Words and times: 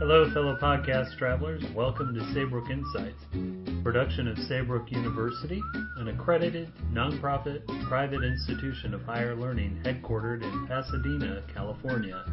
Hello, 0.00 0.30
fellow 0.32 0.56
podcast 0.56 1.16
travelers. 1.18 1.62
Welcome 1.74 2.14
to 2.14 2.32
Saybrook 2.32 2.70
Insights, 2.70 3.22
production 3.82 4.28
of 4.28 4.38
Saybrook 4.38 4.90
University, 4.90 5.60
an 5.98 6.08
accredited, 6.08 6.72
nonprofit, 6.90 7.66
private 7.86 8.24
institution 8.24 8.94
of 8.94 9.02
higher 9.02 9.36
learning 9.36 9.80
headquartered 9.84 10.42
in 10.42 10.66
Pasadena, 10.66 11.42
California. 11.54 12.24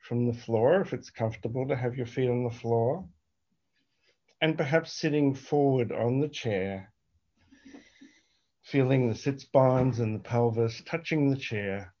from 0.00 0.26
the 0.26 0.34
floor 0.34 0.80
if 0.80 0.92
it's 0.92 1.10
comfortable 1.10 1.68
to 1.68 1.76
have 1.76 1.94
your 1.94 2.06
feet 2.06 2.28
on 2.28 2.42
the 2.42 2.50
floor. 2.50 3.08
And 4.40 4.58
perhaps 4.58 4.92
sitting 4.92 5.36
forward 5.36 5.92
on 5.92 6.18
the 6.18 6.28
chair, 6.28 6.92
feeling 8.64 9.08
the 9.08 9.14
sits 9.14 9.44
bones 9.44 10.00
and 10.00 10.16
the 10.16 10.28
pelvis 10.28 10.82
touching 10.84 11.30
the 11.30 11.36
chair. 11.36 11.94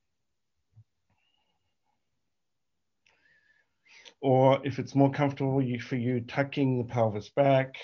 Or 4.20 4.60
if 4.66 4.78
it's 4.78 4.94
more 4.94 5.10
comfortable 5.10 5.62
for 5.80 5.96
you, 5.96 6.20
tucking 6.20 6.78
the 6.78 6.84
pelvis 6.84 7.30
back. 7.30 7.76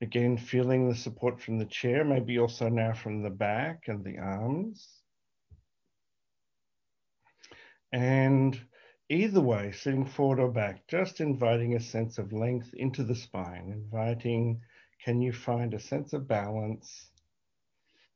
Again, 0.00 0.36
feeling 0.36 0.88
the 0.88 0.94
support 0.94 1.40
from 1.40 1.58
the 1.58 1.64
chair, 1.64 2.04
maybe 2.04 2.38
also 2.38 2.68
now 2.68 2.92
from 2.92 3.22
the 3.22 3.30
back 3.30 3.84
and 3.86 4.04
the 4.04 4.18
arms. 4.18 4.86
And 7.92 8.60
either 9.08 9.40
way, 9.40 9.72
sitting 9.72 10.04
forward 10.04 10.40
or 10.40 10.50
back, 10.50 10.86
just 10.88 11.20
inviting 11.20 11.74
a 11.74 11.80
sense 11.80 12.18
of 12.18 12.32
length 12.32 12.74
into 12.74 13.04
the 13.04 13.14
spine, 13.14 13.70
inviting, 13.72 14.60
can 15.04 15.22
you 15.22 15.32
find 15.32 15.72
a 15.72 15.80
sense 15.80 16.12
of 16.12 16.26
balance, 16.26 17.10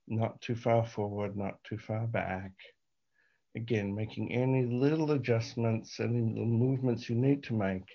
not 0.07 0.41
too 0.41 0.57
far 0.57 0.85
forward, 0.85 1.37
not 1.37 1.63
too 1.65 1.79
far 1.79 2.07
back. 2.07 2.53
Again, 3.59 3.93
making 3.93 4.33
any 4.33 4.67
little 4.67 5.11
adjustments, 5.11 5.99
any 5.99 6.21
little 6.21 6.47
movements 6.47 7.09
you 7.09 7.17
need 7.17 7.43
to 7.43 7.55
make 7.55 7.89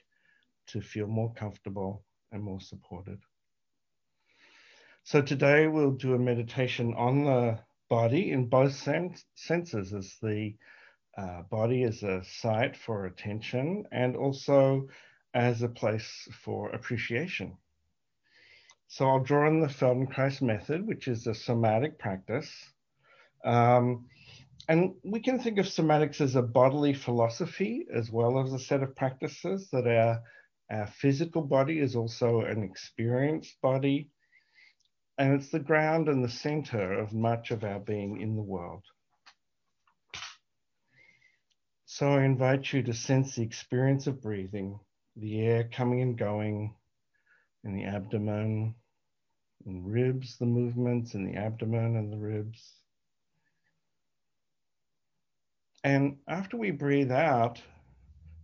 to 0.67 0.81
feel 0.81 1.07
more 1.07 1.33
comfortable 1.35 2.03
and 2.33 2.43
more 2.43 2.59
supported. 2.59 3.19
So 5.05 5.21
today 5.21 5.67
we'll 5.67 5.91
do 5.91 6.15
a 6.15 6.19
meditation 6.19 6.93
on 6.95 7.23
the 7.23 7.59
body 7.89 8.33
in 8.33 8.49
both 8.49 8.73
sense, 8.73 9.23
senses 9.35 9.93
as 9.93 10.17
the 10.21 10.53
uh, 11.17 11.43
body 11.43 11.83
as 11.83 12.03
a 12.03 12.25
site 12.25 12.75
for 12.75 13.05
attention 13.05 13.85
and 13.93 14.17
also 14.17 14.89
as 15.33 15.61
a 15.61 15.69
place 15.69 16.27
for 16.43 16.71
appreciation. 16.71 17.57
So 18.89 19.07
I'll 19.07 19.23
draw 19.23 19.47
on 19.47 19.61
the 19.61 19.67
Feldenkrais 19.67 20.41
method, 20.41 20.85
which 20.85 21.07
is 21.07 21.25
a 21.25 21.33
somatic 21.33 21.97
practice. 21.97 22.51
Um, 23.45 24.09
and 24.69 24.93
we 25.03 25.19
can 25.19 25.39
think 25.39 25.57
of 25.57 25.65
somatics 25.65 26.21
as 26.21 26.35
a 26.35 26.41
bodily 26.41 26.93
philosophy 26.93 27.85
as 27.93 28.09
well 28.11 28.39
as 28.39 28.53
a 28.53 28.59
set 28.59 28.81
of 28.83 28.95
practices 28.95 29.69
that 29.71 29.87
our, 29.87 30.21
our 30.71 30.87
physical 30.87 31.41
body 31.41 31.79
is 31.79 31.95
also 31.95 32.41
an 32.41 32.63
experienced 32.63 33.59
body. 33.61 34.09
And 35.17 35.33
it's 35.33 35.51
the 35.51 35.59
ground 35.59 36.07
and 36.07 36.23
the 36.23 36.29
center 36.29 36.93
of 36.93 37.13
much 37.13 37.51
of 37.51 37.63
our 37.63 37.79
being 37.79 38.21
in 38.21 38.35
the 38.35 38.41
world. 38.41 38.83
So 41.85 42.07
I 42.07 42.23
invite 42.23 42.73
you 42.73 42.81
to 42.83 42.93
sense 42.93 43.35
the 43.35 43.43
experience 43.43 44.07
of 44.07 44.21
breathing, 44.21 44.79
the 45.15 45.41
air 45.41 45.69
coming 45.71 46.01
and 46.01 46.17
going 46.17 46.73
in 47.63 47.75
the 47.75 47.83
abdomen, 47.83 48.73
and 49.65 49.85
ribs, 49.91 50.37
the 50.37 50.45
movements 50.45 51.13
in 51.13 51.25
the 51.25 51.37
abdomen 51.37 51.95
and 51.95 52.11
the 52.11 52.17
ribs. 52.17 52.82
And 55.83 56.17
after 56.27 56.57
we 56.57 56.71
breathe 56.71 57.11
out, 57.11 57.61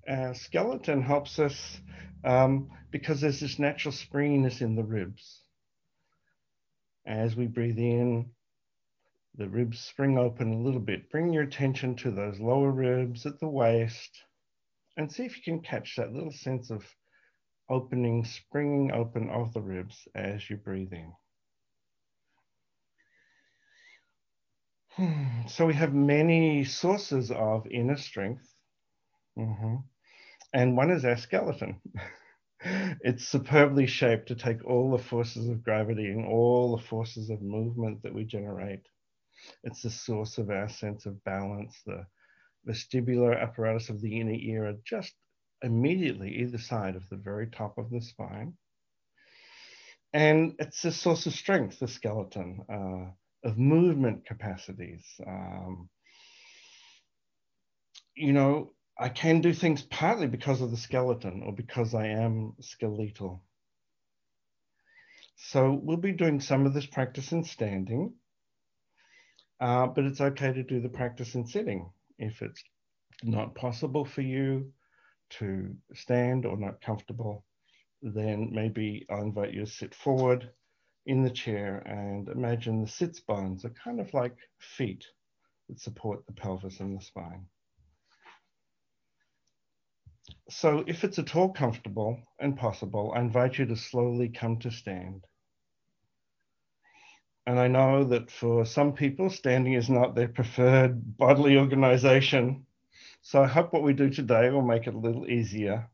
our 0.07 0.33
skeleton 0.33 1.01
helps 1.01 1.39
us 1.39 1.79
um, 2.23 2.69
because 2.91 3.21
there's 3.21 3.39
this 3.39 3.59
natural 3.59 3.93
springiness 3.93 4.61
in 4.61 4.75
the 4.75 4.83
ribs. 4.83 5.41
As 7.05 7.35
we 7.35 7.47
breathe 7.47 7.77
in, 7.77 8.31
the 9.35 9.47
ribs 9.47 9.79
spring 9.79 10.17
open 10.17 10.53
a 10.53 10.61
little 10.61 10.81
bit. 10.81 11.09
Bring 11.11 11.31
your 11.31 11.43
attention 11.43 11.95
to 11.97 12.11
those 12.11 12.39
lower 12.39 12.71
ribs 12.71 13.25
at 13.25 13.39
the 13.39 13.47
waist 13.47 14.23
and 14.97 15.09
see 15.11 15.23
if 15.23 15.37
you 15.37 15.43
can 15.43 15.61
catch 15.61 15.95
that 15.95 16.11
little 16.11 16.33
sense 16.33 16.69
of 16.69 16.83
opening, 17.69 18.25
springing 18.25 18.91
open 18.91 19.29
of 19.29 19.53
the 19.53 19.61
ribs 19.61 20.07
as 20.13 20.49
you 20.49 20.57
breathe 20.57 20.91
in. 20.91 21.13
so 25.47 25.65
we 25.65 25.73
have 25.73 25.93
many 25.93 26.63
sources 26.63 27.31
of 27.31 27.67
inner 27.67 27.97
strength. 27.97 28.53
Mm-hmm. 29.37 29.75
And 30.53 30.77
one 30.77 30.91
is 30.91 31.05
our 31.05 31.17
skeleton. 31.17 31.79
it's 33.01 33.27
superbly 33.27 33.87
shaped 33.87 34.27
to 34.27 34.35
take 34.35 34.65
all 34.65 34.91
the 34.91 35.03
forces 35.03 35.47
of 35.47 35.63
gravity 35.63 36.07
and 36.07 36.25
all 36.25 36.75
the 36.75 36.83
forces 36.83 37.29
of 37.29 37.41
movement 37.41 38.03
that 38.03 38.13
we 38.13 38.25
generate 38.25 38.81
it's 39.63 39.81
the 39.81 39.89
source 39.89 40.37
of 40.37 40.49
our 40.49 40.69
sense 40.69 41.05
of 41.05 41.23
balance. 41.23 41.81
The 41.85 42.05
vestibular 42.67 43.39
apparatus 43.39 43.89
of 43.89 44.01
the 44.01 44.19
inner 44.19 44.33
ear 44.33 44.67
are 44.67 44.77
just 44.83 45.13
immediately 45.61 46.37
either 46.39 46.57
side 46.57 46.95
of 46.95 47.07
the 47.09 47.17
very 47.17 47.47
top 47.47 47.77
of 47.77 47.89
the 47.89 48.01
spine. 48.01 48.57
And 50.13 50.55
it's 50.59 50.83
a 50.85 50.91
source 50.91 51.25
of 51.25 51.33
strength, 51.33 51.79
the 51.79 51.87
skeleton, 51.87 52.61
uh, 52.67 53.11
of 53.43 53.57
movement 53.57 54.25
capacities. 54.25 55.03
Um, 55.25 55.89
you 58.15 58.33
know, 58.33 58.73
I 58.97 59.09
can 59.09 59.39
do 59.39 59.53
things 59.53 59.81
partly 59.81 60.27
because 60.27 60.61
of 60.61 60.71
the 60.71 60.77
skeleton 60.77 61.43
or 61.45 61.53
because 61.53 61.93
I 61.93 62.07
am 62.07 62.53
skeletal. 62.59 63.41
So 65.37 65.79
we'll 65.81 65.97
be 65.97 66.11
doing 66.11 66.41
some 66.41 66.65
of 66.65 66.73
this 66.73 66.85
practice 66.85 67.31
in 67.31 67.45
standing. 67.45 68.13
Uh, 69.61 69.87
but 69.87 70.05
it's 70.05 70.21
okay 70.21 70.53
to 70.53 70.63
do 70.63 70.81
the 70.81 70.89
practice 70.89 71.35
in 71.35 71.45
sitting. 71.45 71.89
If 72.17 72.41
it's 72.41 72.63
not 73.23 73.55
possible 73.55 74.05
for 74.05 74.21
you 74.21 74.71
to 75.31 75.75
stand 75.93 76.45
or 76.45 76.57
not 76.57 76.81
comfortable, 76.81 77.45
then 78.01 78.49
maybe 78.51 79.05
I'll 79.09 79.23
invite 79.23 79.53
you 79.53 79.65
to 79.65 79.71
sit 79.71 79.95
forward 79.95 80.49
in 81.09 81.23
the 81.23 81.29
chair 81.31 81.77
and 81.87 82.29
imagine 82.29 82.81
the 82.81 82.87
sits 82.87 83.19
bones 83.19 83.65
are 83.65 83.73
kind 83.83 83.99
of 83.99 84.13
like 84.13 84.35
feet 84.59 85.03
that 85.67 85.79
support 85.79 86.23
the 86.27 86.33
pelvis 86.33 86.79
and 86.79 86.95
the 86.95 87.03
spine. 87.03 87.47
So 90.49 90.83
if 90.85 91.03
it's 91.03 91.17
at 91.17 91.35
all 91.35 91.49
comfortable 91.49 92.19
and 92.39 92.55
possible, 92.55 93.11
I 93.15 93.21
invite 93.21 93.57
you 93.57 93.65
to 93.65 93.75
slowly 93.75 94.29
come 94.29 94.59
to 94.59 94.69
stand. 94.69 95.25
And 97.47 97.59
I 97.59 97.67
know 97.67 98.03
that 98.03 98.29
for 98.29 98.63
some 98.63 98.93
people, 98.93 99.31
standing 99.31 99.73
is 99.73 99.89
not 99.89 100.13
their 100.13 100.27
preferred 100.27 101.17
bodily 101.17 101.57
organization. 101.57 102.67
So 103.23 103.41
I 103.41 103.47
hope 103.47 103.73
what 103.73 103.81
we 103.81 103.93
do 103.93 104.11
today 104.11 104.51
will 104.51 104.61
make 104.61 104.85
it 104.85 104.93
a 104.93 104.99
little 104.99 105.27
easier. 105.27 105.89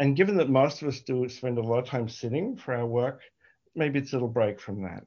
And 0.00 0.16
given 0.16 0.36
that 0.38 0.50
most 0.50 0.82
of 0.82 0.88
us 0.88 1.00
do 1.00 1.28
spend 1.28 1.58
a 1.58 1.62
lot 1.62 1.78
of 1.78 1.88
time 1.88 2.08
sitting 2.08 2.56
for 2.56 2.74
our 2.74 2.86
work, 2.86 3.20
maybe 3.76 3.98
it's 3.98 4.12
a 4.12 4.16
little 4.16 4.28
break 4.28 4.60
from 4.60 4.82
that. 4.82 5.04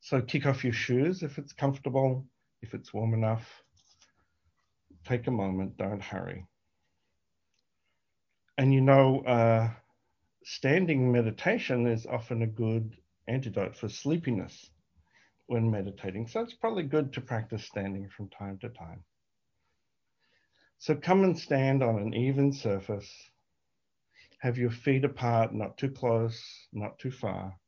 So 0.00 0.20
kick 0.20 0.46
off 0.46 0.64
your 0.64 0.72
shoes 0.72 1.22
if 1.22 1.38
it's 1.38 1.52
comfortable, 1.52 2.26
if 2.62 2.74
it's 2.74 2.92
warm 2.92 3.14
enough. 3.14 3.62
Take 5.04 5.26
a 5.26 5.30
moment, 5.30 5.76
don't 5.76 6.02
hurry. 6.02 6.46
And 8.56 8.74
you 8.74 8.80
know, 8.80 9.20
uh, 9.20 9.70
standing 10.44 11.12
meditation 11.12 11.86
is 11.86 12.06
often 12.06 12.42
a 12.42 12.46
good 12.46 12.96
antidote 13.28 13.76
for 13.76 13.88
sleepiness 13.88 14.70
when 15.46 15.70
meditating. 15.70 16.26
So 16.26 16.40
it's 16.40 16.54
probably 16.54 16.84
good 16.84 17.12
to 17.14 17.20
practice 17.20 17.64
standing 17.64 18.08
from 18.08 18.28
time 18.30 18.58
to 18.60 18.68
time. 18.68 19.04
So 20.78 20.94
come 20.94 21.24
and 21.24 21.38
stand 21.38 21.82
on 21.82 21.98
an 21.98 22.14
even 22.14 22.52
surface. 22.52 23.10
Have 24.38 24.56
your 24.56 24.70
feet 24.70 25.04
apart, 25.04 25.52
not 25.52 25.76
too 25.78 25.90
close, 25.90 26.40
not 26.72 26.98
too 26.98 27.10
far. 27.10 27.58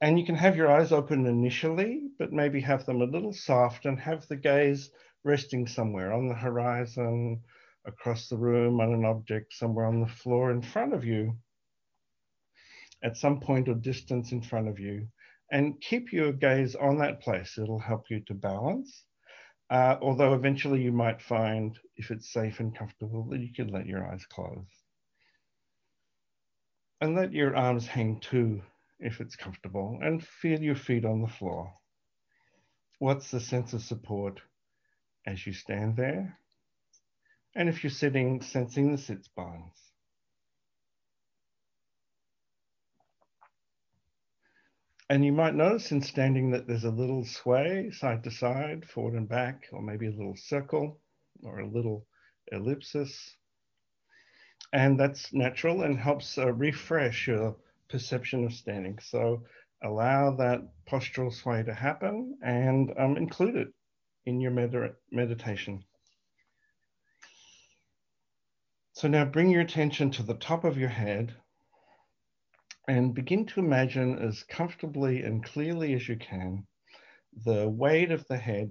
And 0.00 0.18
you 0.18 0.26
can 0.26 0.34
have 0.34 0.56
your 0.56 0.70
eyes 0.70 0.92
open 0.92 1.24
initially, 1.24 2.10
but 2.18 2.32
maybe 2.32 2.60
have 2.60 2.84
them 2.84 3.00
a 3.00 3.06
little 3.06 3.32
soft 3.32 3.86
and 3.86 3.98
have 3.98 4.28
the 4.28 4.36
gaze 4.36 4.90
resting 5.24 5.66
somewhere 5.66 6.12
on 6.12 6.28
the 6.28 6.34
horizon, 6.34 7.42
across 7.86 8.28
the 8.28 8.36
room, 8.36 8.80
on 8.80 8.92
an 8.92 9.06
object, 9.06 9.54
somewhere 9.54 9.86
on 9.86 10.00
the 10.00 10.06
floor 10.06 10.50
in 10.50 10.60
front 10.60 10.92
of 10.92 11.04
you, 11.04 11.38
at 13.02 13.16
some 13.16 13.40
point 13.40 13.68
or 13.68 13.74
distance 13.74 14.32
in 14.32 14.42
front 14.42 14.68
of 14.68 14.78
you. 14.78 15.08
And 15.50 15.80
keep 15.80 16.12
your 16.12 16.32
gaze 16.32 16.74
on 16.74 16.98
that 16.98 17.20
place. 17.20 17.56
It'll 17.56 17.78
help 17.78 18.10
you 18.10 18.20
to 18.26 18.34
balance. 18.34 19.04
Uh, 19.70 19.96
although 20.02 20.34
eventually 20.34 20.82
you 20.82 20.92
might 20.92 21.22
find, 21.22 21.78
if 21.96 22.10
it's 22.10 22.30
safe 22.30 22.60
and 22.60 22.76
comfortable, 22.76 23.24
that 23.30 23.40
you 23.40 23.52
can 23.54 23.68
let 23.68 23.86
your 23.86 24.06
eyes 24.06 24.26
close. 24.26 24.83
And 27.04 27.14
let 27.14 27.34
your 27.34 27.54
arms 27.54 27.86
hang 27.86 28.18
too, 28.20 28.62
if 28.98 29.20
it's 29.20 29.36
comfortable, 29.36 29.98
and 30.00 30.24
feel 30.24 30.58
your 30.62 30.74
feet 30.74 31.04
on 31.04 31.20
the 31.20 31.28
floor. 31.28 31.74
What's 32.98 33.30
the 33.30 33.40
sense 33.40 33.74
of 33.74 33.82
support 33.82 34.40
as 35.26 35.46
you 35.46 35.52
stand 35.52 35.98
there? 35.98 36.38
And 37.54 37.68
if 37.68 37.84
you're 37.84 37.90
sitting, 37.90 38.40
sensing 38.40 38.90
the 38.90 38.96
sit 38.96 39.28
bones. 39.36 39.76
And 45.10 45.26
you 45.26 45.32
might 45.32 45.54
notice 45.54 45.92
in 45.92 46.00
standing 46.00 46.52
that 46.52 46.66
there's 46.66 46.84
a 46.84 46.90
little 46.90 47.26
sway 47.26 47.90
side 47.90 48.24
to 48.24 48.30
side, 48.30 48.88
forward 48.88 49.12
and 49.12 49.28
back, 49.28 49.66
or 49.72 49.82
maybe 49.82 50.06
a 50.06 50.10
little 50.10 50.36
circle 50.36 51.02
or 51.42 51.58
a 51.60 51.68
little 51.68 52.06
ellipsis. 52.50 53.36
And 54.72 54.98
that's 54.98 55.32
natural 55.32 55.82
and 55.82 55.98
helps 55.98 56.36
uh, 56.38 56.52
refresh 56.52 57.26
your 57.26 57.56
perception 57.88 58.44
of 58.44 58.52
standing. 58.52 58.98
So 59.00 59.44
allow 59.82 60.34
that 60.36 60.62
postural 60.88 61.32
sway 61.32 61.62
to 61.62 61.74
happen 61.74 62.38
and 62.42 62.92
um, 62.98 63.16
include 63.16 63.56
it 63.56 63.68
in 64.26 64.40
your 64.40 64.50
med- 64.50 64.94
meditation. 65.10 65.84
So 68.92 69.08
now 69.08 69.24
bring 69.24 69.50
your 69.50 69.60
attention 69.60 70.10
to 70.12 70.22
the 70.22 70.34
top 70.34 70.64
of 70.64 70.78
your 70.78 70.88
head 70.88 71.34
and 72.86 73.14
begin 73.14 73.46
to 73.46 73.60
imagine 73.60 74.18
as 74.18 74.42
comfortably 74.44 75.22
and 75.22 75.44
clearly 75.44 75.94
as 75.94 76.08
you 76.08 76.16
can 76.16 76.66
the 77.44 77.68
weight 77.68 78.12
of 78.12 78.26
the 78.28 78.36
head 78.36 78.70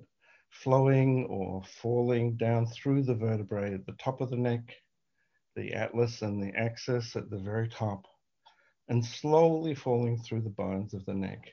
flowing 0.50 1.25
or 1.25 1.63
falling 1.81 2.38
down 2.38 2.65
through 2.68 3.03
the 3.03 3.15
vertebrae 3.15 3.74
at 3.74 3.86
the 3.86 3.94
top 3.94 4.21
of 4.21 4.29
the 4.29 4.38
neck, 4.38 4.62
the 5.55 5.73
atlas 5.73 6.21
and 6.21 6.41
the 6.41 6.55
axis 6.57 7.15
at 7.15 7.29
the 7.29 7.38
very 7.38 7.69
top, 7.69 8.05
and 8.88 9.05
slowly 9.05 9.75
falling 9.75 10.17
through 10.17 10.41
the 10.41 10.50
bones 10.50 10.94
of 10.94 11.05
the 11.05 11.13
neck. 11.13 11.51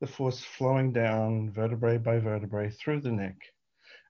The 0.00 0.06
force 0.06 0.40
flowing 0.40 0.92
down 0.92 1.50
vertebrae 1.50 1.98
by 1.98 2.18
vertebrae 2.18 2.70
through 2.70 3.00
the 3.00 3.12
neck. 3.12 3.36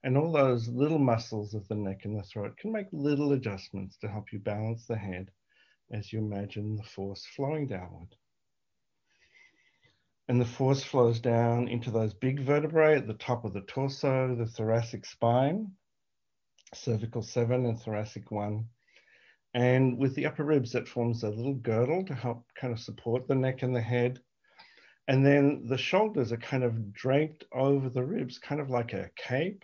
And 0.03 0.17
all 0.17 0.31
those 0.31 0.67
little 0.67 0.99
muscles 0.99 1.53
of 1.53 1.67
the 1.67 1.75
neck 1.75 2.01
and 2.05 2.17
the 2.17 2.23
throat 2.23 2.57
can 2.57 2.71
make 2.71 2.87
little 2.91 3.33
adjustments 3.33 3.97
to 3.97 4.07
help 4.07 4.31
you 4.31 4.39
balance 4.39 4.85
the 4.85 4.97
head 4.97 5.31
as 5.91 6.11
you 6.11 6.19
imagine 6.19 6.75
the 6.75 6.83
force 6.83 7.25
flowing 7.35 7.67
downward. 7.67 8.15
And 10.27 10.41
the 10.41 10.45
force 10.45 10.83
flows 10.83 11.19
down 11.19 11.67
into 11.67 11.91
those 11.91 12.13
big 12.13 12.39
vertebrae 12.39 12.97
at 12.97 13.07
the 13.07 13.13
top 13.13 13.45
of 13.45 13.53
the 13.53 13.61
torso, 13.61 14.35
the 14.35 14.47
thoracic 14.47 15.05
spine, 15.05 15.71
cervical 16.73 17.21
seven 17.21 17.65
and 17.65 17.79
thoracic 17.79 18.31
one. 18.31 18.67
And 19.55 19.97
with 19.97 20.15
the 20.15 20.25
upper 20.25 20.43
ribs, 20.43 20.73
that 20.73 20.89
forms 20.89 21.23
a 21.23 21.29
little 21.29 21.53
girdle 21.53 22.03
to 22.07 22.13
help 22.13 22.45
kind 22.59 22.73
of 22.73 22.79
support 22.79 23.25
the 23.25 23.35
neck 23.35 23.63
and 23.63 23.73
the 23.73 23.81
head. 23.81 24.19
And 25.07 25.25
then 25.25 25.67
the 25.69 25.77
shoulders 25.77 26.33
are 26.33 26.37
kind 26.37 26.65
of 26.65 26.91
draped 26.91 27.45
over 27.53 27.89
the 27.89 28.03
ribs, 28.03 28.37
kind 28.37 28.59
of 28.59 28.69
like 28.69 28.91
a 28.91 29.11
cape, 29.15 29.63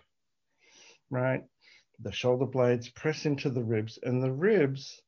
right? 1.09 1.43
The 1.99 2.13
shoulder 2.13 2.45
blades 2.45 2.89
press 2.89 3.25
into 3.25 3.49
the 3.49 3.65
ribs, 3.65 3.99
and 4.01 4.23
the 4.23 4.31
ribs 4.31 5.01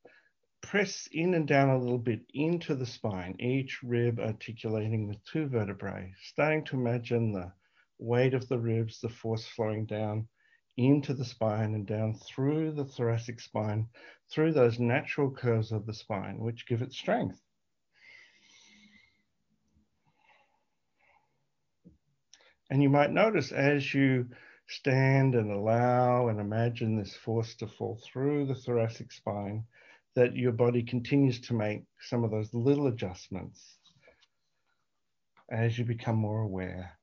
press 0.60 1.08
in 1.10 1.32
and 1.32 1.48
down 1.48 1.70
a 1.70 1.78
little 1.78 1.96
bit 1.96 2.20
into 2.34 2.74
the 2.74 2.84
spine, 2.84 3.36
each 3.40 3.82
rib 3.82 4.20
articulating 4.20 5.08
with 5.08 5.24
two 5.24 5.46
vertebrae, 5.46 6.12
starting 6.24 6.62
to 6.66 6.76
imagine 6.76 7.32
the 7.32 7.50
weight 7.98 8.34
of 8.34 8.46
the 8.48 8.58
ribs, 8.58 9.00
the 9.00 9.08
force 9.08 9.46
flowing 9.46 9.86
down 9.86 10.28
into 10.76 11.14
the 11.14 11.24
spine 11.24 11.74
and 11.74 11.86
down 11.86 12.14
through 12.14 12.72
the 12.72 12.84
thoracic 12.84 13.40
spine, 13.40 13.88
through 14.30 14.52
those 14.52 14.78
natural 14.78 15.30
curves 15.30 15.72
of 15.72 15.86
the 15.86 15.94
spine, 15.94 16.38
which 16.38 16.66
give 16.66 16.82
it 16.82 16.92
strength. 16.92 17.40
And 22.70 22.82
you 22.82 22.88
might 22.88 23.12
notice 23.12 23.52
as 23.52 23.94
you 23.94 24.28
stand 24.66 25.34
and 25.34 25.50
allow 25.50 26.28
and 26.28 26.40
imagine 26.40 26.96
this 26.96 27.14
force 27.14 27.54
to 27.56 27.66
fall 27.66 28.00
through 28.04 28.46
the 28.46 28.54
thoracic 28.54 29.12
spine, 29.12 29.64
that 30.14 30.34
your 30.34 30.52
body 30.52 30.82
continues 30.82 31.40
to 31.40 31.54
make 31.54 31.84
some 32.00 32.24
of 32.24 32.30
those 32.30 32.52
little 32.54 32.86
adjustments 32.86 33.78
as 35.50 35.78
you 35.78 35.84
become 35.84 36.16
more 36.16 36.40
aware. 36.40 36.98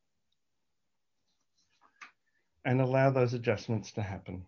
And 2.64 2.80
allow 2.80 3.10
those 3.10 3.34
adjustments 3.34 3.92
to 3.94 4.02
happen. 4.02 4.46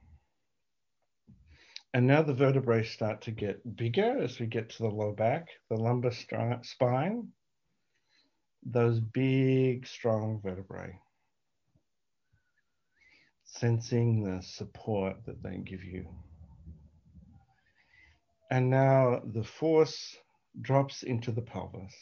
And 1.96 2.08
now 2.08 2.24
the 2.24 2.34
vertebrae 2.34 2.84
start 2.84 3.22
to 3.22 3.32
get 3.32 3.76
bigger 3.76 4.18
as 4.18 4.40
we 4.40 4.48
get 4.48 4.70
to 4.72 4.84
the 4.84 4.90
low 4.90 5.14
back, 5.14 5.48
the 5.70 5.78
lumbar 5.78 6.12
spine, 6.64 7.28
those 8.66 9.00
big, 9.00 9.86
strong 9.86 10.40
vertebrae. 10.44 10.98
Sensing 13.46 14.24
the 14.24 14.42
support 14.42 15.18
that 15.26 15.44
they 15.44 15.58
give 15.58 15.84
you. 15.84 16.08
And 18.50 18.70
now 18.70 19.22
the 19.34 19.44
force 19.44 20.16
drops 20.62 21.04
into 21.04 21.32
the 21.32 21.42
pelvis, 21.42 21.94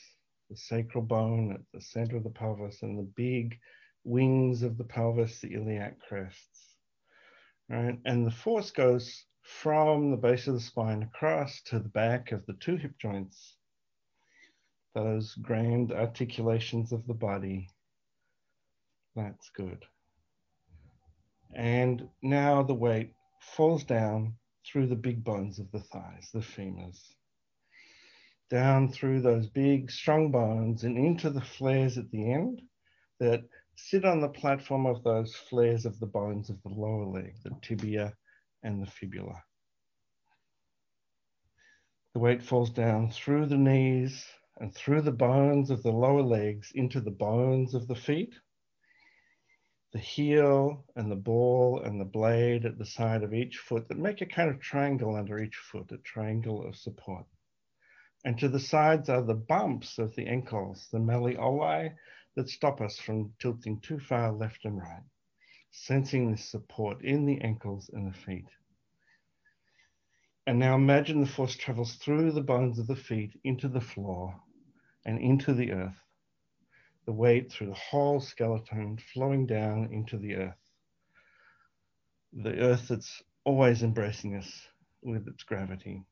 the 0.50 0.56
sacral 0.56 1.03
bone 1.03 1.51
at 1.53 1.62
the 1.74 1.82
center 1.82 2.18
of 2.18 2.24
the 2.24 2.30
pelvis 2.30 2.82
and 2.82 2.98
the 2.98 3.10
big 3.15 3.58
wings 4.03 4.63
of 4.63 4.77
the 4.77 4.84
pelvis, 4.84 5.39
the 5.39 5.53
iliac 5.53 6.00
crests, 6.08 6.75
right? 7.70 8.00
And 8.05 8.25
the 8.25 8.31
force 8.31 8.72
goes 8.72 9.25
from 9.43 10.12
the 10.12 10.17
base 10.17 10.48
of 10.48 10.53
the 10.53 10.60
spine 10.60 11.03
across 11.03 11.62
to 11.63 11.79
the 11.79 11.89
back 11.89 12.31
of 12.31 12.46
the 12.46 12.53
two 12.53 12.77
hip 12.77 12.98
joints, 13.00 13.58
those 14.93 15.34
grand 15.36 15.91
articulations 15.91 16.91
of 16.91 17.05
the 17.08 17.13
body. 17.13 17.70
That's 19.15 19.50
good. 19.50 19.86
And 21.53 22.08
now 22.22 22.63
the 22.63 22.74
weight 22.74 23.13
falls 23.41 23.84
down 23.84 24.36
through 24.65 24.88
the 24.88 24.96
big 24.96 25.24
bones 25.24 25.60
of 25.60 25.70
the 25.72 25.79
thighs, 25.79 26.29
the 26.34 26.39
femurs, 26.39 27.00
down 28.50 28.91
through 28.91 29.22
those 29.22 29.48
big, 29.48 29.91
strong 29.91 30.31
bones 30.31 30.84
and 30.84 30.98
into 30.98 31.29
the 31.29 31.41
flares 31.41 31.98
at 31.98 32.10
the 32.12 32.31
end 32.31 32.62
that 33.20 33.43
sit 33.75 34.06
on 34.06 34.22
the 34.22 34.30
platform 34.30 34.86
of 34.86 35.04
those 35.04 35.36
flares 35.36 35.86
of 35.86 36.00
the 36.00 36.06
bones 36.06 36.50
of 36.50 36.62
the 36.63 36.70
lower 36.70 37.06
leg, 37.06 37.36
the 37.44 37.51
tibia 37.62 38.13
and 38.63 38.82
the 38.82 38.90
fibula. 38.90 39.44
The 42.13 42.20
weight 42.20 42.44
falls 42.44 42.70
down 42.70 43.12
through 43.12 43.46
the 43.48 43.58
knees 43.58 44.25
and 44.60 44.74
through 44.75 45.01
the 45.01 45.12
bones 45.12 45.70
of 45.70 45.82
the 45.84 45.92
lower 45.92 46.22
legs 46.22 46.72
into 46.75 47.00
the 47.00 47.12
bones 47.12 47.74
of 47.74 47.88
the 47.88 47.96
feet 47.96 48.36
the 49.92 50.00
heel 50.00 50.86
and 50.96 51.12
the 51.12 51.16
ball 51.16 51.82
and 51.84 52.00
the 52.00 52.06
blade 52.06 52.66
at 52.66 52.78
the 52.78 52.86
side 52.86 53.24
of 53.24 53.34
each 53.34 53.58
foot 53.58 53.88
that 53.90 53.98
make 53.98 54.22
a 54.22 54.25
kind 54.25 54.50
of 54.50 54.60
triangle 54.60 55.16
under 55.16 55.40
each 55.40 55.56
foot, 55.56 55.92
a 55.92 55.98
triangle 55.98 56.66
of 56.66 56.75
support. 56.75 57.25
And 58.24 58.38
to 58.40 58.48
the 58.48 58.60
sides 58.60 59.10
are 59.10 59.22
the 59.22 59.34
bumps 59.34 59.98
of 59.98 60.16
the 60.16 60.28
ankles, 60.28 60.88
the 60.92 61.00
malleoli 61.00 61.94
that 62.36 62.50
stop 62.50 62.82
us 62.82 62.98
from 62.98 63.34
tilting 63.40 63.80
too 63.82 64.00
far 64.00 64.32
left 64.32 64.66
and 64.66 64.78
right. 64.78 65.04
sensing 65.72 66.32
this 66.32 66.46
support 66.46 67.02
in 67.04 67.26
the 67.26 67.42
ankles 67.42 67.90
and 67.94 68.08
the 68.12 68.18
feet. 68.18 68.48
And 70.48 70.60
now 70.60 70.76
imagine 70.76 71.22
the 71.22 71.28
force 71.28 71.56
travels 71.56 71.96
through 71.96 72.32
the 72.32 72.42
bones 72.42 72.80
of 72.80 72.88
the 72.88 72.96
feet 72.96 73.40
into 73.44 73.68
the 73.68 73.82
floor 73.82 74.36
and 75.06 75.20
into 75.20 75.54
the 75.54 75.72
earth. 75.72 76.04
The 77.06 77.14
weight 77.14 77.52
through 77.52 77.68
the 77.68 77.74
whole 77.74 78.20
skeleton 78.20 78.98
flowing 79.14 79.46
down 79.46 79.90
into 79.92 80.18
the 80.18 80.36
earth. 80.36 80.58
The 82.34 82.60
earth 82.60 82.88
that's 82.88 83.22
always 83.44 83.84
embracing 83.84 84.36
us 84.36 84.68
with 85.04 85.28
its 85.28 85.44
gravity. 85.44 86.04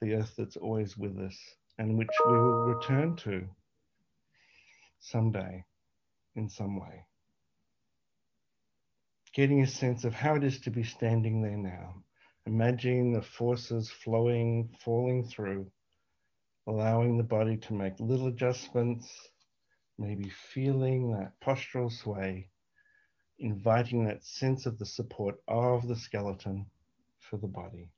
The 0.00 0.14
earth 0.14 0.34
that's 0.36 0.56
always 0.56 0.96
with 0.96 1.18
us 1.18 1.36
and 1.78 1.98
which 1.98 2.08
we 2.26 2.32
will 2.32 2.74
return 2.74 3.16
to 3.16 3.48
someday 5.00 5.64
in 6.36 6.48
some 6.48 6.78
way. 6.78 7.04
Getting 9.34 9.62
a 9.62 9.66
sense 9.66 10.04
of 10.04 10.14
how 10.14 10.34
it 10.34 10.44
is 10.44 10.60
to 10.60 10.70
be 10.70 10.82
standing 10.82 11.42
there 11.42 11.56
now 11.56 12.02
Imagining 12.48 13.12
the 13.12 13.20
forces 13.20 13.90
flowing, 13.90 14.70
falling 14.82 15.22
through, 15.22 15.70
allowing 16.66 17.18
the 17.18 17.22
body 17.22 17.58
to 17.58 17.74
make 17.74 18.00
little 18.00 18.28
adjustments, 18.28 19.06
maybe 19.98 20.30
feeling 20.30 21.12
that 21.12 21.38
postural 21.40 21.92
sway, 21.92 22.48
inviting 23.38 24.06
that 24.06 24.24
sense 24.24 24.64
of 24.64 24.78
the 24.78 24.86
support 24.86 25.42
of 25.46 25.86
the 25.86 25.94
skeleton 25.94 26.64
for 27.20 27.36
the 27.36 27.46
body. 27.46 27.90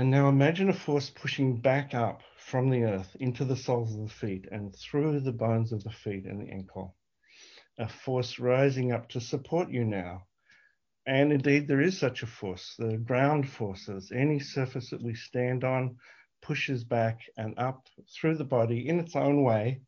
And 0.00 0.10
now 0.10 0.30
imagine 0.30 0.70
a 0.70 0.72
force 0.72 1.10
pushing 1.10 1.60
back 1.60 1.92
up 1.92 2.22
from 2.38 2.70
the 2.70 2.84
earth 2.84 3.14
into 3.20 3.44
the 3.44 3.54
soles 3.54 3.94
of 3.94 4.00
the 4.00 4.08
feet 4.08 4.48
and 4.50 4.74
through 4.74 5.20
the 5.20 5.30
bones 5.30 5.72
of 5.72 5.84
the 5.84 5.90
feet 5.90 6.24
and 6.24 6.40
the 6.40 6.50
ankle. 6.50 6.96
A 7.76 7.86
force 7.86 8.38
rising 8.38 8.92
up 8.92 9.10
to 9.10 9.20
support 9.20 9.68
you 9.68 9.84
now 9.84 10.22
and 11.06 11.30
indeed, 11.34 11.68
there 11.68 11.82
is 11.82 11.98
such 11.98 12.22
a 12.22 12.26
force. 12.26 12.76
The 12.78 12.96
ground 12.96 13.50
forces, 13.50 14.10
any 14.10 14.38
surface 14.38 14.88
that 14.88 15.02
we 15.02 15.14
stand 15.14 15.64
on, 15.64 15.98
pushes 16.40 16.82
back 16.82 17.20
and 17.36 17.58
up 17.58 17.86
through 18.08 18.38
the 18.38 18.44
body 18.44 18.88
in 18.88 19.00
its 19.00 19.14
own 19.14 19.42
way. 19.42 19.82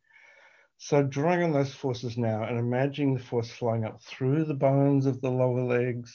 So, 0.76 1.02
drawing 1.02 1.42
on 1.42 1.52
those 1.52 1.73
forces 1.75 2.19
now 2.19 2.42
and 2.42 2.59
imagining 2.59 3.14
the 3.14 3.25
force 3.25 3.50
flowing 3.50 3.87
up 3.87 4.02
through 4.02 4.45
the 4.45 4.52
bones 4.52 5.07
of 5.07 5.23
the 5.23 5.31
lower 5.31 5.62
legs, 5.62 6.14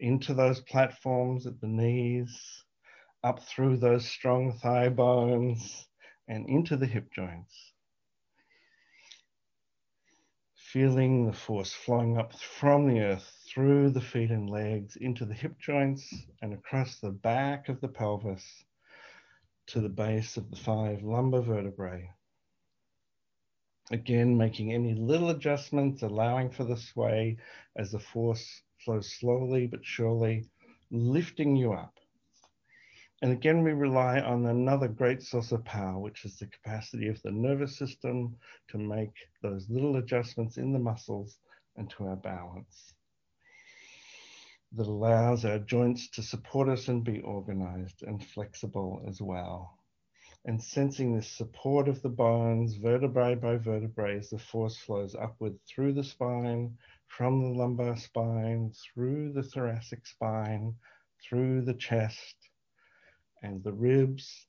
into 0.00 0.34
those 0.34 0.60
platforms 0.62 1.46
at 1.46 1.60
the 1.60 1.68
knees, 1.68 2.61
up 3.24 3.42
through 3.42 3.76
those 3.76 4.06
strong 4.06 4.52
thigh 4.52 4.88
bones, 4.88 5.88
and 6.28 6.48
into 6.48 6.76
the 6.76 6.86
hip 6.86 7.12
joints 7.14 7.72
feeling 10.72 11.26
the 11.26 11.32
force 11.34 11.74
flowing 11.74 12.16
up 12.16 12.32
from 12.32 12.88
the 12.88 12.98
earth 12.98 13.30
through 13.46 13.90
the 13.90 14.00
feet 14.00 14.30
and 14.30 14.48
legs 14.48 14.96
into 14.96 15.26
the 15.26 15.34
hip 15.34 15.52
joints 15.60 16.14
and 16.40 16.54
across 16.54 16.98
the 16.98 17.10
back 17.10 17.68
of 17.68 17.78
the 17.82 17.88
pelvis 17.88 18.64
to 19.66 19.82
the 19.82 19.88
base 19.90 20.38
of 20.38 20.50
the 20.50 20.56
five 20.56 21.02
lumbar 21.02 21.42
vertebrae. 21.42 22.08
Again, 23.90 24.38
making 24.38 24.72
any 24.72 24.94
little 24.94 25.28
adjustments, 25.28 26.00
allowing 26.00 26.50
for 26.50 26.64
the 26.64 26.78
sway 26.78 27.36
as 27.76 27.92
the 27.92 27.98
force 27.98 28.62
flows 28.78 29.12
slowly 29.12 29.66
but 29.66 29.84
surely, 29.84 30.48
lifting 30.90 31.54
you 31.54 31.74
up 31.74 32.00
and 33.22 33.32
again, 33.32 33.62
we 33.62 33.72
rely 33.72 34.20
on 34.20 34.46
another 34.46 34.88
great 34.88 35.22
source 35.22 35.52
of 35.52 35.64
power, 35.64 35.98
which 35.98 36.24
is 36.24 36.38
the 36.38 36.46
capacity 36.46 37.08
of 37.08 37.22
the 37.22 37.30
nervous 37.30 37.78
system 37.78 38.36
to 38.68 38.78
make 38.78 39.14
those 39.42 39.70
little 39.70 39.96
adjustments 39.96 40.58
in 40.58 40.72
the 40.72 40.78
muscles 40.78 41.38
and 41.76 41.88
to 41.90 42.06
our 42.08 42.16
balance 42.16 42.94
that 44.74 44.86
allows 44.86 45.44
our 45.44 45.58
joints 45.58 46.08
to 46.08 46.22
support 46.22 46.68
us 46.68 46.88
and 46.88 47.04
be 47.04 47.20
organized 47.20 48.02
and 48.02 48.24
flexible 48.24 49.04
as 49.06 49.20
well. 49.20 49.78
And 50.44 50.60
sensing 50.60 51.14
this 51.14 51.30
support 51.30 51.88
of 51.88 52.02
the 52.02 52.08
bones, 52.08 52.74
vertebrae 52.74 53.36
by 53.36 53.56
vertebrae, 53.56 54.18
as 54.18 54.30
the 54.30 54.38
force 54.38 54.76
flows 54.76 55.14
upward 55.14 55.56
through 55.68 55.92
the 55.92 56.02
spine, 56.02 56.76
from 57.06 57.42
the 57.42 57.50
lumbar 57.50 57.96
spine, 57.96 58.72
through 58.72 59.32
the 59.34 59.42
thoracic 59.42 60.06
spine, 60.06 60.74
through 61.22 61.62
the 61.62 61.74
chest, 61.74 62.41
and 63.42 63.62
the 63.64 63.72
ribs, 63.72 64.46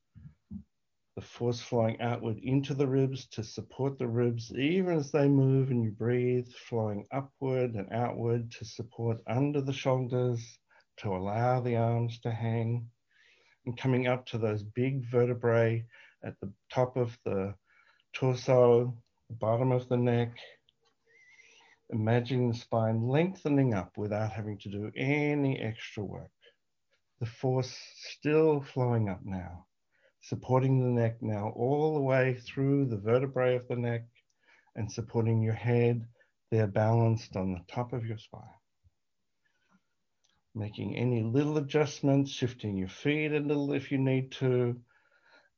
the 1.15 1.21
force 1.21 1.61
flowing 1.61 1.99
outward 2.01 2.37
into 2.39 2.73
the 2.73 2.87
ribs 2.87 3.27
to 3.27 3.43
support 3.43 3.97
the 3.97 4.07
ribs, 4.07 4.51
even 4.55 4.97
as 4.97 5.11
they 5.11 5.27
move 5.27 5.69
and 5.71 5.83
you 5.83 5.91
breathe, 5.91 6.47
flowing 6.69 7.05
upward 7.11 7.75
and 7.75 7.91
outward 7.91 8.51
to 8.51 8.65
support 8.65 9.17
under 9.27 9.61
the 9.61 9.73
shoulders, 9.73 10.59
to 10.97 11.09
allow 11.09 11.59
the 11.59 11.75
arms 11.75 12.19
to 12.19 12.31
hang, 12.31 12.87
and 13.65 13.77
coming 13.77 14.07
up 14.07 14.25
to 14.25 14.37
those 14.37 14.63
big 14.63 15.03
vertebrae 15.09 15.83
at 16.23 16.39
the 16.39 16.51
top 16.71 16.95
of 16.97 17.17
the 17.25 17.53
torso, 18.13 18.95
the 19.29 19.35
bottom 19.35 19.71
of 19.71 19.87
the 19.89 19.97
neck. 19.97 20.37
Imagine 21.89 22.49
the 22.49 22.55
spine 22.55 23.07
lengthening 23.07 23.73
up 23.73 23.97
without 23.97 24.31
having 24.31 24.57
to 24.59 24.69
do 24.69 24.91
any 24.95 25.59
extra 25.59 26.03
work 26.03 26.31
the 27.23 27.29
force 27.29 27.73
still 27.95 28.59
flowing 28.59 29.07
up 29.07 29.21
now, 29.23 29.65
supporting 30.23 30.81
the 30.81 31.01
neck 31.01 31.21
now 31.21 31.53
all 31.55 31.93
the 31.93 32.01
way 32.01 32.33
through 32.33 32.85
the 32.85 32.97
vertebrae 32.97 33.55
of 33.55 33.65
the 33.69 33.77
neck 33.77 34.05
and 34.75 34.91
supporting 34.91 35.41
your 35.41 35.53
head 35.53 36.05
They're 36.51 36.67
balanced 36.67 37.37
on 37.37 37.53
the 37.53 37.63
top 37.73 37.93
of 37.93 38.05
your 38.05 38.17
spine. 38.17 38.59
Making 40.53 40.97
any 40.97 41.23
little 41.23 41.57
adjustments, 41.57 42.29
shifting 42.29 42.75
your 42.75 42.89
feet 42.89 43.31
a 43.31 43.39
little 43.39 43.71
if 43.71 43.89
you 43.89 43.99
need 43.99 44.33
to, 44.33 44.81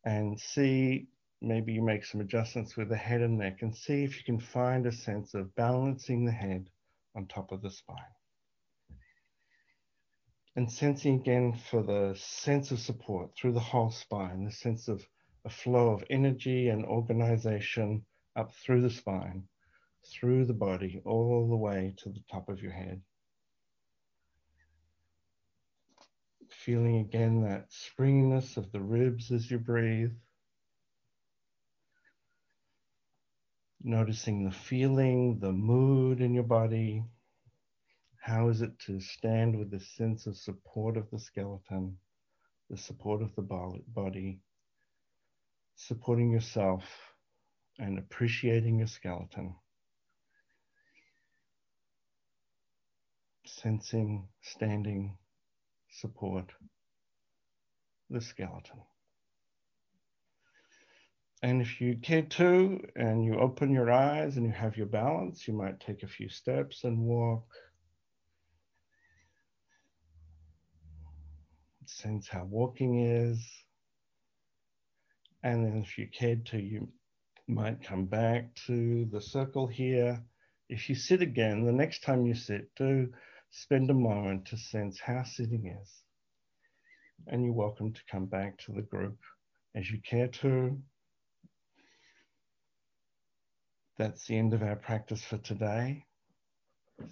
and 0.06 0.40
see 0.40 1.08
maybe 1.42 1.74
you 1.74 1.82
make 1.82 2.06
some 2.06 2.22
adjustments 2.22 2.78
with 2.78 2.90
the 2.90 2.96
head 2.96 3.22
and 3.22 3.40
neck 3.40 3.64
and 3.64 3.76
see 3.76 4.04
if 4.04 4.18
you 4.20 4.24
can 4.24 4.40
find 4.40 4.86
a 4.86 4.92
sense 4.92 5.34
of 5.34 5.56
balancing 5.56 6.26
the 6.26 6.32
head 6.32 6.70
on 7.16 7.26
top 7.26 7.52
of 7.52 7.64
the 7.64 7.72
spine 7.72 8.16
and 10.56 10.72
sensing 10.72 11.16
again 11.16 11.54
for 11.54 11.84
the 11.84 12.16
sense 12.18 12.72
of 12.72 12.80
support 12.80 13.32
through 13.36 13.52
the 13.52 13.60
whole 13.60 13.92
spine, 13.92 14.46
the 14.46 14.52
sense 14.52 14.88
of 14.88 15.06
a 15.44 15.50
flow 15.50 15.90
of 15.90 16.04
energy 16.10 16.70
and 16.70 16.86
organization 16.86 18.06
up 18.36 18.54
through 18.56 18.82
the 18.82 18.90
spine, 18.90 19.44
through 20.08 20.46
the 20.46 20.54
body, 20.54 21.02
all 21.06 21.48
the 21.50 21.58
way 21.58 21.94
to 21.98 22.10
the 22.10 22.24
top 22.32 22.48
of 22.48 22.62
your 22.62 22.72
head. 22.72 23.02
Feeling 26.50 26.98
again 26.98 27.42
that 27.44 27.66
springiness 27.70 28.56
of 28.58 28.72
the 28.72 28.80
ribs 28.80 29.32
as 29.32 29.52
you 29.52 29.60
breathe. 29.60 30.14
Noticing 33.84 34.46
the 34.46 34.52
feeling, 34.52 35.40
the 35.40 35.52
mood 35.52 36.22
in 36.22 36.34
your 36.34 36.44
body, 36.44 37.04
how 38.26 38.50
is 38.50 38.64
it 38.64 38.72
to 38.80 39.00
stand 39.00 39.56
with 39.56 39.70
the 39.70 39.80
sense 39.80 40.26
of 40.26 40.36
support 40.36 40.98
of 40.98 41.08
the 41.12 41.20
skeleton, 41.20 41.96
the 42.72 42.78
support 42.78 43.22
of 43.22 43.30
the 43.36 43.44
body, 43.44 44.40
supporting 45.76 46.32
yourself 46.32 46.84
and 47.78 48.00
appreciating 48.00 48.80
your 48.80 48.88
skeleton? 48.88 49.54
Sensing, 53.46 54.28
standing, 54.42 55.16
support 55.92 56.52
the 58.10 58.22
skeleton. 58.22 58.80
And 61.44 61.62
if 61.62 61.80
you 61.80 61.98
care 62.02 62.24
to, 62.24 62.84
and 62.96 63.24
you 63.24 63.38
open 63.38 63.70
your 63.70 63.92
eyes 63.92 64.38
and 64.38 64.48
you 64.48 64.52
have 64.52 64.78
your 64.78 64.88
balance, 64.88 65.48
you 65.48 65.54
might 65.54 65.80
take 65.80 66.02
a 66.02 66.08
few 66.08 66.28
steps 66.28 66.86
and 66.86 66.98
walk 66.98 67.46
sense 71.90 72.28
how 72.28 72.44
walking 72.46 73.06
is. 73.06 73.40
And 75.44 75.66
then 75.66 75.82
if 75.82 75.98
you 75.98 76.08
cared 76.08 76.46
to, 76.48 76.60
you 76.60 76.88
might 77.48 77.84
come 77.84 78.06
back 78.06 78.56
to 78.68 79.06
the 79.12 79.22
circle 79.22 79.68
here. 79.68 80.24
If 80.70 80.90
you 80.90 80.96
sit 80.96 81.22
again, 81.22 81.64
the 81.64 81.72
next 81.72 82.02
time 82.04 82.26
you 82.26 82.34
sit, 82.34 82.74
do 82.76 83.12
spend 83.52 83.90
a 83.90 83.94
moment 83.94 84.48
to 84.48 84.58
sense 84.58 85.00
how 85.00 85.24
sitting 85.24 85.68
is. 85.82 86.02
And 87.28 87.44
you're 87.44 87.54
welcome 87.54 87.94
to 87.94 88.02
come 88.12 88.26
back 88.26 88.58
to 88.60 88.72
the 88.72 88.82
group 88.82 89.18
as 89.76 89.90
you 89.90 90.00
care 90.02 90.28
to. 90.28 90.78
That's 93.98 94.26
the 94.28 94.38
end 94.38 94.54
of 94.54 94.62
our 94.62 94.76
practice 94.76 95.24
for 95.24 95.38
today. 95.38 96.06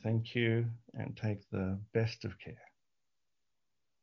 Thank 0.02 0.36
you 0.36 0.66
and 0.94 1.16
take 1.16 1.50
the 1.50 1.80
best 1.94 2.26
of 2.26 2.38
care. 2.40 2.73